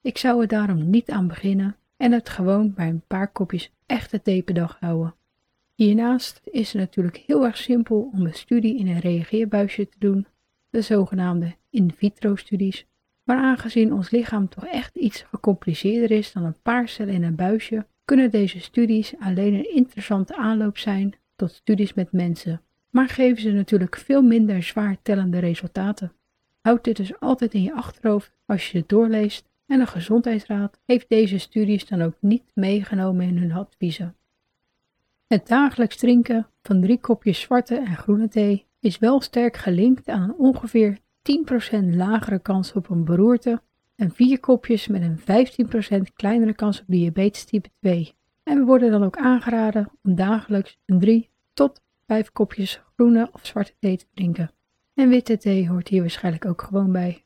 Ik 0.00 0.18
zou 0.18 0.40
er 0.40 0.48
daarom 0.48 0.90
niet 0.90 1.10
aan 1.10 1.26
beginnen 1.26 1.76
en 1.96 2.12
het 2.12 2.28
gewoon 2.28 2.74
bij 2.74 2.88
een 2.88 3.04
paar 3.06 3.32
kopjes 3.32 3.72
echte 3.86 4.22
thee 4.22 4.42
per 4.42 4.54
dag 4.54 4.76
houden. 4.80 5.14
Hiernaast 5.74 6.40
is 6.44 6.72
het 6.72 6.80
natuurlijk 6.80 7.16
heel 7.16 7.44
erg 7.44 7.56
simpel 7.56 8.10
om 8.12 8.26
een 8.26 8.34
studie 8.34 8.78
in 8.78 8.88
een 8.88 9.00
reageerbuisje 9.00 9.88
te 9.88 9.98
doen, 9.98 10.26
de 10.70 10.80
zogenaamde 10.80 11.54
in 11.70 11.92
vitro 11.96 12.36
studies, 12.36 12.86
maar 13.22 13.36
aangezien 13.36 13.92
ons 13.92 14.10
lichaam 14.10 14.48
toch 14.48 14.66
echt 14.66 14.96
iets 14.96 15.22
gecompliceerder 15.22 16.10
is 16.10 16.32
dan 16.32 16.44
een 16.44 16.60
paar 16.62 16.88
cellen 16.88 17.14
in 17.14 17.22
een 17.22 17.34
buisje, 17.34 17.86
kunnen 18.04 18.30
deze 18.30 18.60
studies 18.60 19.14
alleen 19.18 19.54
een 19.54 19.74
interessante 19.74 20.36
aanloop 20.36 20.78
zijn 20.78 21.14
tot 21.36 21.52
studies 21.52 21.94
met 21.94 22.12
mensen, 22.12 22.62
maar 22.90 23.08
geven 23.08 23.42
ze 23.42 23.50
natuurlijk 23.50 23.96
veel 23.96 24.22
minder 24.22 24.62
zwaar 24.62 24.96
tellende 25.02 25.38
resultaten. 25.38 26.12
Houd 26.60 26.84
dit 26.84 26.96
dus 26.96 27.20
altijd 27.20 27.54
in 27.54 27.62
je 27.62 27.74
achterhoofd 27.74 28.32
als 28.46 28.70
je 28.70 28.78
het 28.78 28.88
doorleest 28.88 29.48
en 29.66 29.78
de 29.78 29.86
Gezondheidsraad 29.86 30.80
heeft 30.86 31.08
deze 31.08 31.38
studies 31.38 31.86
dan 31.86 32.02
ook 32.02 32.16
niet 32.20 32.44
meegenomen 32.54 33.26
in 33.26 33.38
hun 33.38 33.52
adviezen. 33.52 34.16
Het 35.26 35.46
dagelijks 35.46 35.96
drinken 35.96 36.46
van 36.62 36.80
drie 36.80 37.00
kopjes 37.00 37.40
zwarte 37.40 37.76
en 37.76 37.96
groene 37.96 38.28
thee 38.28 38.66
is 38.80 38.98
wel 38.98 39.20
sterk 39.20 39.56
gelinkt 39.56 40.08
aan 40.08 40.22
een 40.22 40.34
ongeveer 40.34 40.98
10% 40.98 41.94
lagere 41.94 42.38
kans 42.38 42.72
op 42.72 42.90
een 42.90 43.04
beroerte 43.04 43.62
en 43.96 44.10
vier 44.10 44.40
kopjes 44.40 44.86
met 44.86 45.02
een 45.02 45.18
15% 46.08 46.12
kleinere 46.14 46.54
kans 46.54 46.80
op 46.80 46.86
diabetes 46.88 47.44
type 47.44 47.68
2. 47.80 48.14
En 48.42 48.58
we 48.58 48.64
worden 48.64 48.90
dan 48.90 49.04
ook 49.04 49.16
aangeraden 49.16 49.90
om 50.02 50.14
dagelijks 50.14 50.78
een 50.86 51.00
3 51.00 51.30
tot 51.54 51.80
5 52.06 52.32
kopjes 52.32 52.82
groene 52.94 53.28
of 53.32 53.46
zwarte 53.46 53.72
thee 53.78 53.96
te 53.96 54.06
drinken. 54.14 54.50
En 54.94 55.08
witte 55.08 55.36
thee 55.36 55.68
hoort 55.68 55.88
hier 55.88 56.00
waarschijnlijk 56.00 56.44
ook 56.44 56.62
gewoon 56.62 56.92
bij. 56.92 57.24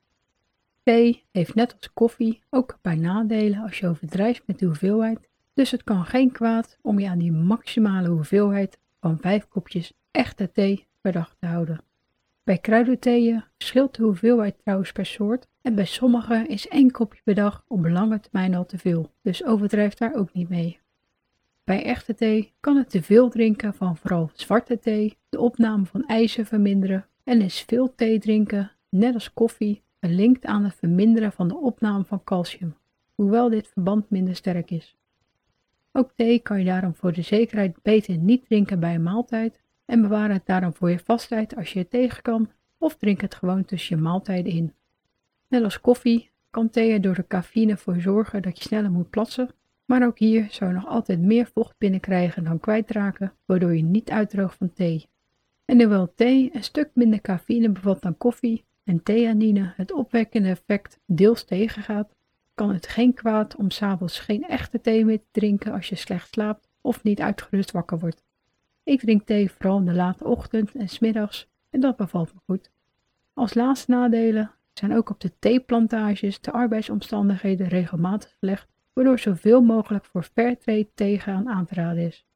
Thee 0.83 1.25
heeft 1.33 1.55
net 1.55 1.75
als 1.77 1.93
koffie 1.93 2.43
ook 2.51 2.79
paar 2.81 2.99
nadelen 2.99 3.63
als 3.63 3.79
je 3.79 3.89
overdrijft 3.89 4.43
met 4.47 4.59
de 4.59 4.67
hoeveelheid, 4.67 5.29
dus 5.55 5.71
het 5.71 5.85
kan 5.85 6.05
geen 6.05 6.33
kwaad 6.33 6.79
om 6.83 6.99
je 6.99 7.09
aan 7.09 7.19
die 7.19 7.33
maximale 7.33 8.09
hoeveelheid 8.09 8.79
van 9.01 9.19
5 9.19 9.49
kopjes 9.49 9.93
echte 10.11 10.53
thee 10.53 10.87
per 11.01 11.13
dag 11.13 11.37
te 11.39 11.47
houden. 11.47 11.81
Bij 12.45 12.59
kruidentheeën 12.59 13.45
verschilt 13.59 13.95
de 13.95 14.03
hoeveelheid 14.03 14.59
trouwens 14.59 14.93
per 14.93 15.07
soort 15.07 15.47
en 15.69 15.75
bij 15.75 15.85
sommige 15.85 16.45
is 16.47 16.69
één 16.69 16.91
kopje 16.91 17.21
per 17.25 17.35
dag 17.35 17.65
op 17.67 17.87
lange 17.87 18.21
termijn 18.21 18.55
al 18.55 18.67
te 18.67 18.79
veel, 18.79 19.13
dus 19.23 19.45
overdrijf 19.45 19.95
daar 19.95 20.15
ook 20.15 20.33
niet 20.33 20.49
mee. 20.49 20.79
Bij 21.65 21.85
echte 21.85 22.15
thee 22.15 22.53
kan 22.61 22.77
het 22.77 22.91
te 22.91 23.03
veel 23.03 23.29
drinken 23.29 23.75
van 23.75 23.97
vooral 23.97 24.31
zwarte 24.33 24.79
thee 24.79 25.17
de 25.29 25.41
opname 25.41 25.85
van 25.85 26.07
ijzer 26.07 26.45
verminderen 26.45 27.07
en 27.25 27.41
is 27.41 27.61
veel 27.61 27.95
thee 27.95 28.19
drinken, 28.19 28.73
net 28.89 29.15
als 29.15 29.33
koffie, 29.33 29.83
gelinkt 30.01 30.45
aan 30.45 30.65
het 30.65 30.75
verminderen 30.75 31.33
van 31.33 31.49
de 31.49 31.57
opname 31.57 32.05
van 32.05 32.25
calcium, 32.25 32.77
hoewel 33.15 33.49
dit 33.49 33.69
verband 33.69 34.11
minder 34.11 34.37
sterk 34.37 34.71
is. 34.71 34.97
Ook 35.93 36.13
thee 36.17 36.39
kan 36.39 36.59
je 36.59 36.65
daarom 36.65 36.95
voor 36.95 37.13
de 37.13 37.23
zekerheid 37.23 37.83
beter 37.83 38.17
niet 38.17 38.45
drinken 38.45 38.81
bij 38.81 38.95
een 38.95 39.03
maaltijd 39.03 39.61
en 39.85 40.01
bewaar 40.01 40.31
het 40.31 40.47
daarom 40.47 40.75
voor 40.75 40.91
je 40.91 40.99
vastheid 40.99 41.57
als 41.57 41.73
je 41.73 41.79
het 41.79 41.91
tegen 41.91 42.23
kan 42.23 42.51
of 42.79 42.97
drink 42.97 43.21
het 43.21 43.35
gewoon 43.35 43.65
tussen 43.65 43.97
je 43.97 44.03
maaltijden 44.03 44.53
in. 44.53 44.77
Net 45.49 45.62
als 45.62 45.81
koffie 45.81 46.31
kan 46.50 46.71
thee 46.71 46.93
er 46.93 47.00
door 47.00 47.14
de 47.14 47.26
cafeïne 47.26 47.76
voor 47.76 48.00
zorgen 48.00 48.43
dat 48.43 48.59
je 48.59 48.64
sneller 48.64 48.90
moet 48.90 49.11
plassen, 49.11 49.50
maar 49.85 50.07
ook 50.07 50.19
hier 50.19 50.47
zou 50.50 50.71
je 50.71 50.76
nog 50.76 50.87
altijd 50.87 51.21
meer 51.21 51.50
vocht 51.55 51.78
binnenkrijgen 51.78 52.45
dan 52.45 52.61
kwijtraken, 52.61 53.33
waardoor 53.45 53.76
je 53.76 53.83
niet 53.83 54.11
uitdroogt 54.11 54.57
van 54.57 54.73
thee. 54.73 55.09
En 55.64 55.81
hoewel 55.81 56.14
thee 56.14 56.50
een 56.52 56.64
stuk 56.64 56.90
minder 56.95 57.21
cafeïne 57.21 57.69
bevat 57.71 58.02
dan 58.02 58.17
koffie 58.17 58.64
en 58.85 59.02
theanine 59.02 59.73
het 59.76 59.93
opwekkende 59.93 60.49
effect 60.49 61.00
deels 61.07 61.45
tegengaat, 61.45 62.17
kan 62.55 62.73
het 62.73 62.87
geen 62.87 63.14
kwaad 63.14 63.57
om 63.57 63.71
s'avonds 63.71 64.19
geen 64.19 64.43
echte 64.49 64.81
thee 64.81 65.05
meer 65.05 65.19
te 65.19 65.28
drinken 65.31 65.73
als 65.73 65.88
je 65.88 65.95
slecht 65.95 66.28
slaapt 66.28 66.69
of 66.81 67.02
niet 67.02 67.21
uitgerust 67.21 67.71
wakker 67.71 67.99
wordt. 67.99 68.25
Ik 68.83 69.00
drink 69.00 69.23
thee 69.26 69.50
vooral 69.50 69.78
in 69.78 69.85
de 69.85 69.95
late 69.95 70.25
ochtend 70.25 70.75
en 70.75 70.88
smiddags 70.88 71.49
en 71.71 71.81
dat 71.81 71.97
bevalt 71.97 72.35
me 72.35 72.40
goed. 72.45 72.71
Als 73.35 73.55
laatste 73.55 73.90
nadelen 73.90 74.50
zijn 74.78 74.97
ook 74.97 75.11
op 75.11 75.20
de 75.20 75.32
theeplantages 75.38 76.40
de 76.40 76.52
arbeidsomstandigheden 76.52 77.68
regelmatig 77.68 78.37
gelegd, 78.38 78.68
waardoor 78.92 79.18
zoveel 79.18 79.61
mogelijk 79.61 80.04
voor 80.04 80.23
fairtrade 80.23 80.88
tegenaan 80.94 81.49
aan 81.49 81.66
te 81.66 81.75
raden 81.75 82.02
is. 82.02 82.26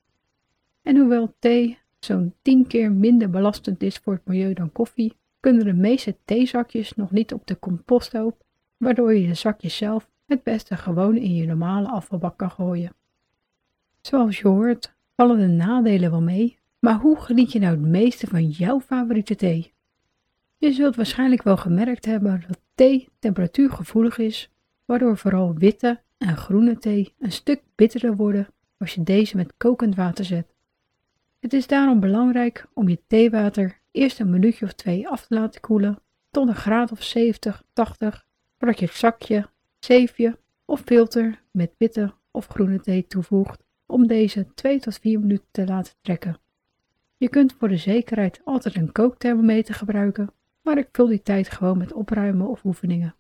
En 0.83 0.97
hoewel 0.97 1.35
thee 1.39 1.79
zo'n 1.99 2.35
10 2.43 2.67
keer 2.67 2.93
minder 2.93 3.31
belastend 3.31 3.83
is 3.83 3.97
voor 3.97 4.13
het 4.13 4.27
milieu 4.27 4.55
dan 4.55 4.73
koffie, 4.73 5.17
kunnen 5.41 5.65
de 5.65 5.73
meeste 5.73 6.17
theezakjes 6.25 6.95
nog 6.95 7.11
niet 7.11 7.33
op 7.33 7.47
de 7.47 7.59
composthoop, 7.59 8.45
waardoor 8.77 9.15
je 9.15 9.27
de 9.27 9.35
zakjes 9.35 9.77
zelf 9.77 10.11
het 10.27 10.43
beste 10.43 10.77
gewoon 10.77 11.17
in 11.17 11.35
je 11.35 11.47
normale 11.47 11.89
afvalbak 11.89 12.37
kan 12.37 12.51
gooien. 12.51 12.95
Zoals 14.01 14.39
je 14.39 14.49
hoort, 14.49 14.95
vallen 15.17 15.39
de 15.39 15.47
nadelen 15.47 16.11
wel 16.11 16.23
mee, 16.23 16.59
maar 16.79 16.99
hoe 16.99 17.21
geniet 17.21 17.53
je 17.53 17.59
nou 17.59 17.73
het 17.73 17.87
meeste 17.87 18.27
van 18.27 18.49
jouw 18.49 18.81
favoriete 18.81 19.35
thee? 19.35 19.73
Je 20.63 20.73
zult 20.73 20.97
waarschijnlijk 20.97 21.43
wel 21.43 21.57
gemerkt 21.57 22.05
hebben 22.05 22.45
dat 22.49 22.61
thee 22.75 23.09
temperatuurgevoelig 23.19 24.19
is, 24.19 24.51
waardoor 24.85 25.17
vooral 25.17 25.55
witte 25.55 26.01
en 26.19 26.37
groene 26.37 26.79
thee 26.79 27.15
een 27.19 27.33
stuk 27.33 27.63
bitterder 27.75 28.17
worden 28.17 28.49
als 28.79 28.95
je 28.95 29.03
deze 29.03 29.37
met 29.37 29.53
kokend 29.57 29.95
water 29.95 30.25
zet. 30.25 30.55
Het 31.41 31.53
is 31.53 31.67
daarom 31.67 32.01
belangrijk 32.01 32.67
om 32.75 32.89
je 32.89 33.01
theewater 33.07 33.81
eerst 33.91 34.21
een 34.21 34.31
minuutje 34.31 34.65
of 34.65 34.73
twee 34.73 35.09
af 35.09 35.27
te 35.27 35.35
laten 35.35 35.61
koelen 35.61 35.99
tot 36.31 36.49
een 36.49 36.55
graad 36.55 36.93
of 36.93 37.03
70, 37.03 37.63
80, 37.73 38.27
voordat 38.59 38.79
je 38.79 38.87
het 38.87 38.95
zakje, 38.95 39.51
zeefje 39.79 40.39
of 40.65 40.81
filter 40.81 41.43
met 41.51 41.75
witte 41.79 42.15
of 42.31 42.47
groene 42.47 42.81
thee 42.81 43.07
toevoegt 43.07 43.65
om 43.87 44.07
deze 44.07 44.47
2 44.55 44.81
tot 44.81 44.99
4 44.99 45.21
minuten 45.21 45.49
te 45.51 45.67
laten 45.67 45.95
trekken. 46.01 46.41
Je 47.17 47.29
kunt 47.29 47.55
voor 47.59 47.69
de 47.69 47.77
zekerheid 47.77 48.41
altijd 48.45 48.75
een 48.75 48.93
kookthermometer 48.93 49.75
gebruiken, 49.75 50.33
maar 50.63 50.79
ik 50.79 50.89
vul 50.93 51.07
die 51.07 51.23
tijd 51.23 51.51
gewoon 51.51 51.79
met 51.79 51.93
opruimen 51.93 52.49
of 52.49 52.65
oefeningen. 52.65 53.15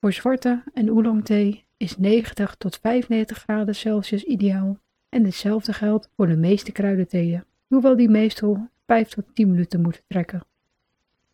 Voor 0.00 0.12
zwarte 0.12 0.62
en 0.74 0.90
oolong 0.90 1.24
thee 1.24 1.66
is 1.76 1.96
90 1.96 2.54
tot 2.54 2.78
95 2.82 3.38
graden 3.38 3.74
Celsius 3.74 4.24
ideaal 4.24 4.78
en 5.08 5.24
hetzelfde 5.24 5.72
geldt 5.72 6.10
voor 6.16 6.26
de 6.26 6.36
meeste 6.36 6.72
kruidentheeën, 6.72 7.44
hoewel 7.66 7.96
die 7.96 8.08
meestal 8.08 8.68
5 8.86 9.08
tot 9.08 9.24
10 9.34 9.50
minuten 9.50 9.80
moeten 9.80 10.02
trekken. 10.06 10.42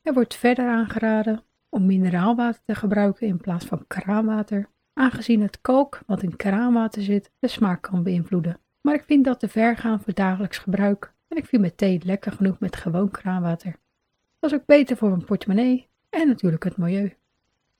Er 0.03 0.13
wordt 0.13 0.35
verder 0.35 0.69
aangeraden 0.69 1.43
om 1.69 1.87
mineraalwater 1.87 2.61
te 2.65 2.75
gebruiken 2.75 3.27
in 3.27 3.37
plaats 3.37 3.65
van 3.65 3.85
kraanwater 3.87 4.69
aangezien 4.93 5.41
het 5.41 5.61
kalk 5.61 6.01
wat 6.07 6.23
in 6.23 6.37
kraanwater 6.37 7.03
zit 7.03 7.31
de 7.39 7.49
smaak 7.49 7.83
kan 7.83 8.03
beïnvloeden. 8.03 8.59
Maar 8.81 8.95
ik 8.95 9.05
vind 9.05 9.25
dat 9.25 9.41
te 9.41 9.49
ver 9.49 9.77
gaan 9.77 10.01
voor 10.01 10.15
dagelijks 10.15 10.59
gebruik 10.59 11.13
en 11.29 11.37
ik 11.37 11.47
vind 11.47 11.63
mijn 11.63 11.75
thee 11.75 12.01
lekker 12.05 12.33
genoeg 12.33 12.59
met 12.59 12.77
gewoon 12.77 13.11
kraanwater. 13.11 13.77
Is 14.45 14.55
ook 14.55 14.67
beter 14.67 14.97
voor 14.97 15.09
mijn 15.09 15.25
portemonnee 15.25 15.89
en 16.11 16.27
natuurlijk 16.27 16.65
het 16.65 16.77
milieu. 16.77 17.15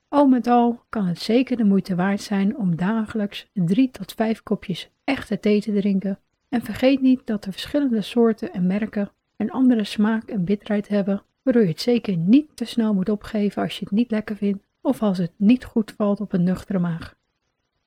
Al 0.07 0.27
met 0.27 0.47
al 0.47 0.83
kan 0.89 1.05
het 1.05 1.19
zeker 1.19 1.57
de 1.57 1.63
moeite 1.63 1.95
waard 1.95 2.21
zijn 2.21 2.57
om 2.57 2.75
dagelijks 2.75 3.49
3 3.53 3.91
tot 3.91 4.11
5 4.13 4.43
kopjes 4.43 4.89
echte 5.03 5.39
thee 5.39 5.61
te 5.61 5.73
drinken. 5.73 6.19
En 6.49 6.61
vergeet 6.61 7.01
niet 7.01 7.21
dat 7.25 7.45
er 7.45 7.51
verschillende 7.51 8.01
soorten 8.01 8.53
en 8.53 8.67
merken 8.67 9.11
een 9.37 9.51
andere 9.51 9.83
smaak 9.83 10.29
en 10.29 10.43
bitterheid 10.43 10.87
hebben, 10.87 11.23
waardoor 11.41 11.61
je 11.61 11.67
het 11.67 11.81
zeker 11.81 12.17
niet 12.17 12.47
te 12.53 12.65
snel 12.65 12.93
moet 12.93 13.09
opgeven 13.09 13.61
als 13.61 13.79
je 13.79 13.85
het 13.85 13.93
niet 13.93 14.11
lekker 14.11 14.35
vindt 14.35 14.63
of 14.81 15.01
als 15.01 15.17
het 15.17 15.31
niet 15.35 15.65
goed 15.65 15.91
valt 15.91 16.21
op 16.21 16.33
een 16.33 16.43
nuchtere 16.43 16.79
maag. 16.79 17.15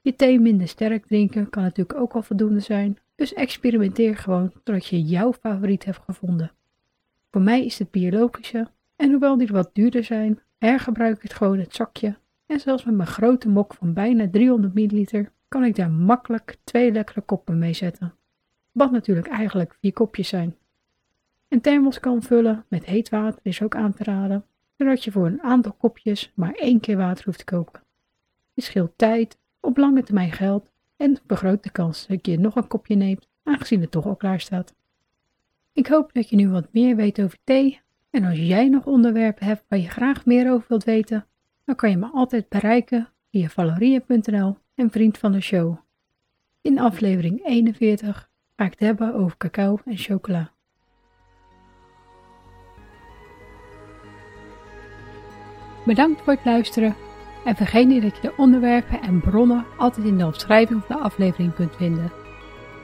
Je 0.01 0.15
thee 0.15 0.41
minder 0.41 0.69
sterk 0.69 1.07
drinken 1.07 1.51
kan 1.51 1.63
natuurlijk 1.63 2.01
ook 2.01 2.13
al 2.13 2.23
voldoende 2.23 2.61
zijn, 2.61 2.99
dus 3.15 3.35
experimenteer 3.35 4.17
gewoon 4.17 4.53
totdat 4.53 4.87
je 4.87 5.03
jouw 5.03 5.33
favoriet 5.33 5.85
hebt 5.85 6.01
gevonden. 6.05 6.53
Voor 7.31 7.41
mij 7.41 7.65
is 7.65 7.79
het 7.79 7.91
biologische 7.91 8.71
en 8.97 9.11
hoewel 9.11 9.37
die 9.37 9.49
wat 9.49 9.71
duurder 9.73 10.05
zijn, 10.05 10.41
hergebruik 10.59 11.17
ik 11.17 11.23
het 11.23 11.35
gewoon 11.35 11.59
het 11.59 11.75
zakje 11.75 12.17
en 12.47 12.61
zelfs 12.61 12.85
met 12.85 12.95
mijn 12.95 13.09
grote 13.09 13.49
mok 13.49 13.75
van 13.75 13.93
bijna 13.93 14.29
300 14.31 14.75
milliliter 14.75 15.33
kan 15.49 15.65
ik 15.65 15.77
daar 15.77 15.91
makkelijk 15.91 16.57
twee 16.65 16.93
lekkere 16.93 17.21
koppen 17.21 17.59
mee 17.59 17.73
zetten. 17.73 18.15
Wat 18.73 18.91
natuurlijk 18.91 19.27
eigenlijk 19.27 19.77
vier 19.81 19.93
kopjes 19.93 20.29
zijn. 20.29 20.57
Een 21.49 21.61
thermos 21.61 22.01
kan 22.01 22.23
vullen 22.23 22.65
met 22.69 22.85
heet 22.85 23.09
water 23.09 23.41
is 23.43 23.63
ook 23.63 23.77
aan 23.77 23.95
te 23.95 24.05
raden, 24.05 24.45
zodat 24.77 25.05
je 25.05 25.13
voor 25.13 25.27
een 25.27 25.43
aantal 25.43 25.73
kopjes 25.73 26.33
maar 26.35 26.53
één 26.55 26.81
keer 26.81 26.97
water 26.97 27.25
hoeft 27.25 27.39
te 27.39 27.45
koken. 27.45 27.83
Je 28.53 28.63
scheelt 28.63 28.93
tijd, 28.97 29.39
op 29.61 29.77
lange 29.77 30.03
termijn 30.03 30.33
geld 30.33 30.71
en 30.97 31.19
vergroot 31.27 31.63
de 31.63 31.71
kans 31.71 32.07
dat 32.07 32.27
je 32.27 32.39
nog 32.39 32.57
een 32.57 32.67
kopje 32.67 32.95
neemt, 32.95 33.29
aangezien 33.43 33.81
het 33.81 33.91
toch 33.91 34.07
al 34.07 34.17
klaar 34.17 34.41
staat. 34.41 34.75
Ik 35.73 35.87
hoop 35.87 36.13
dat 36.13 36.29
je 36.29 36.37
nu 36.37 36.49
wat 36.49 36.73
meer 36.73 36.97
weet 36.97 37.21
over 37.23 37.39
thee 37.45 37.81
en 38.11 38.25
als 38.25 38.39
jij 38.39 38.69
nog 38.69 38.87
onderwerpen 38.87 39.47
hebt 39.47 39.65
waar 39.69 39.79
je 39.79 39.89
graag 39.89 40.27
meer 40.27 40.53
over 40.53 40.67
wilt 40.69 40.85
weten, 40.85 41.27
dan 41.65 41.75
kan 41.75 41.91
je 41.91 41.97
me 41.97 42.11
altijd 42.13 42.49
bereiken 42.49 43.09
via 43.31 43.49
valorie.nl 43.49 44.57
en 44.75 44.91
vriend 44.91 45.19
van 45.19 45.33
de 45.33 45.41
show. 45.41 45.77
In 46.61 46.79
aflevering 46.79 47.45
41 47.45 48.31
ga 48.57 48.65
ik 48.65 48.71
het 48.71 48.81
hebben 48.81 49.15
over 49.15 49.37
cacao 49.37 49.79
en 49.85 49.97
chocola. 49.97 50.53
Bedankt 55.85 56.21
voor 56.21 56.33
het 56.33 56.45
luisteren 56.45 56.95
en 57.45 57.57
vergeet 57.57 57.87
niet 57.87 58.03
dat 58.03 58.17
je 58.17 58.23
de 58.23 58.35
onderwerpen 58.37 59.03
en 59.03 59.21
bronnen 59.21 59.65
altijd 59.77 60.07
in 60.07 60.19
de 60.19 60.27
omschrijving 60.27 60.85
van 60.85 60.97
de 60.97 61.03
aflevering 61.03 61.55
kunt 61.55 61.77
vinden. 61.77 62.18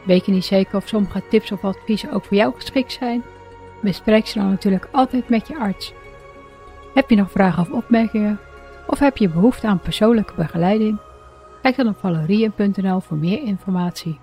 Weet 0.05 0.27
je 0.27 0.33
niet 0.33 0.45
zeker 0.45 0.77
of 0.77 0.89
sommige 0.89 1.23
tips 1.29 1.53
of 1.53 1.65
adviezen 1.65 2.13
ook 2.13 2.25
voor 2.25 2.37
jou 2.37 2.55
geschikt 2.55 2.93
zijn? 2.93 3.23
Bespreek 3.83 4.27
ze 4.27 4.39
dan 4.39 4.51
natuurlijk 4.51 4.89
altijd 4.93 5.29
met 5.29 5.49
je 5.49 5.59
arts. 5.59 5.93
Heb 6.95 7.11
je 7.11 7.17
nog 7.17 7.31
vragen 7.31 7.63
of 7.63 7.71
opmerkingen? 7.71 8.39
Of 8.87 8.99
heb 8.99 9.17
je 9.17 9.29
behoefte 9.29 9.67
aan 9.67 9.79
persoonlijke 9.79 10.35
begeleiding? 10.37 10.99
Kijk 11.63 11.77
dan 11.77 11.89
op 11.89 11.99
valerien.nl 11.99 13.01
voor 13.01 13.17
meer 13.17 13.43
informatie. 13.43 14.19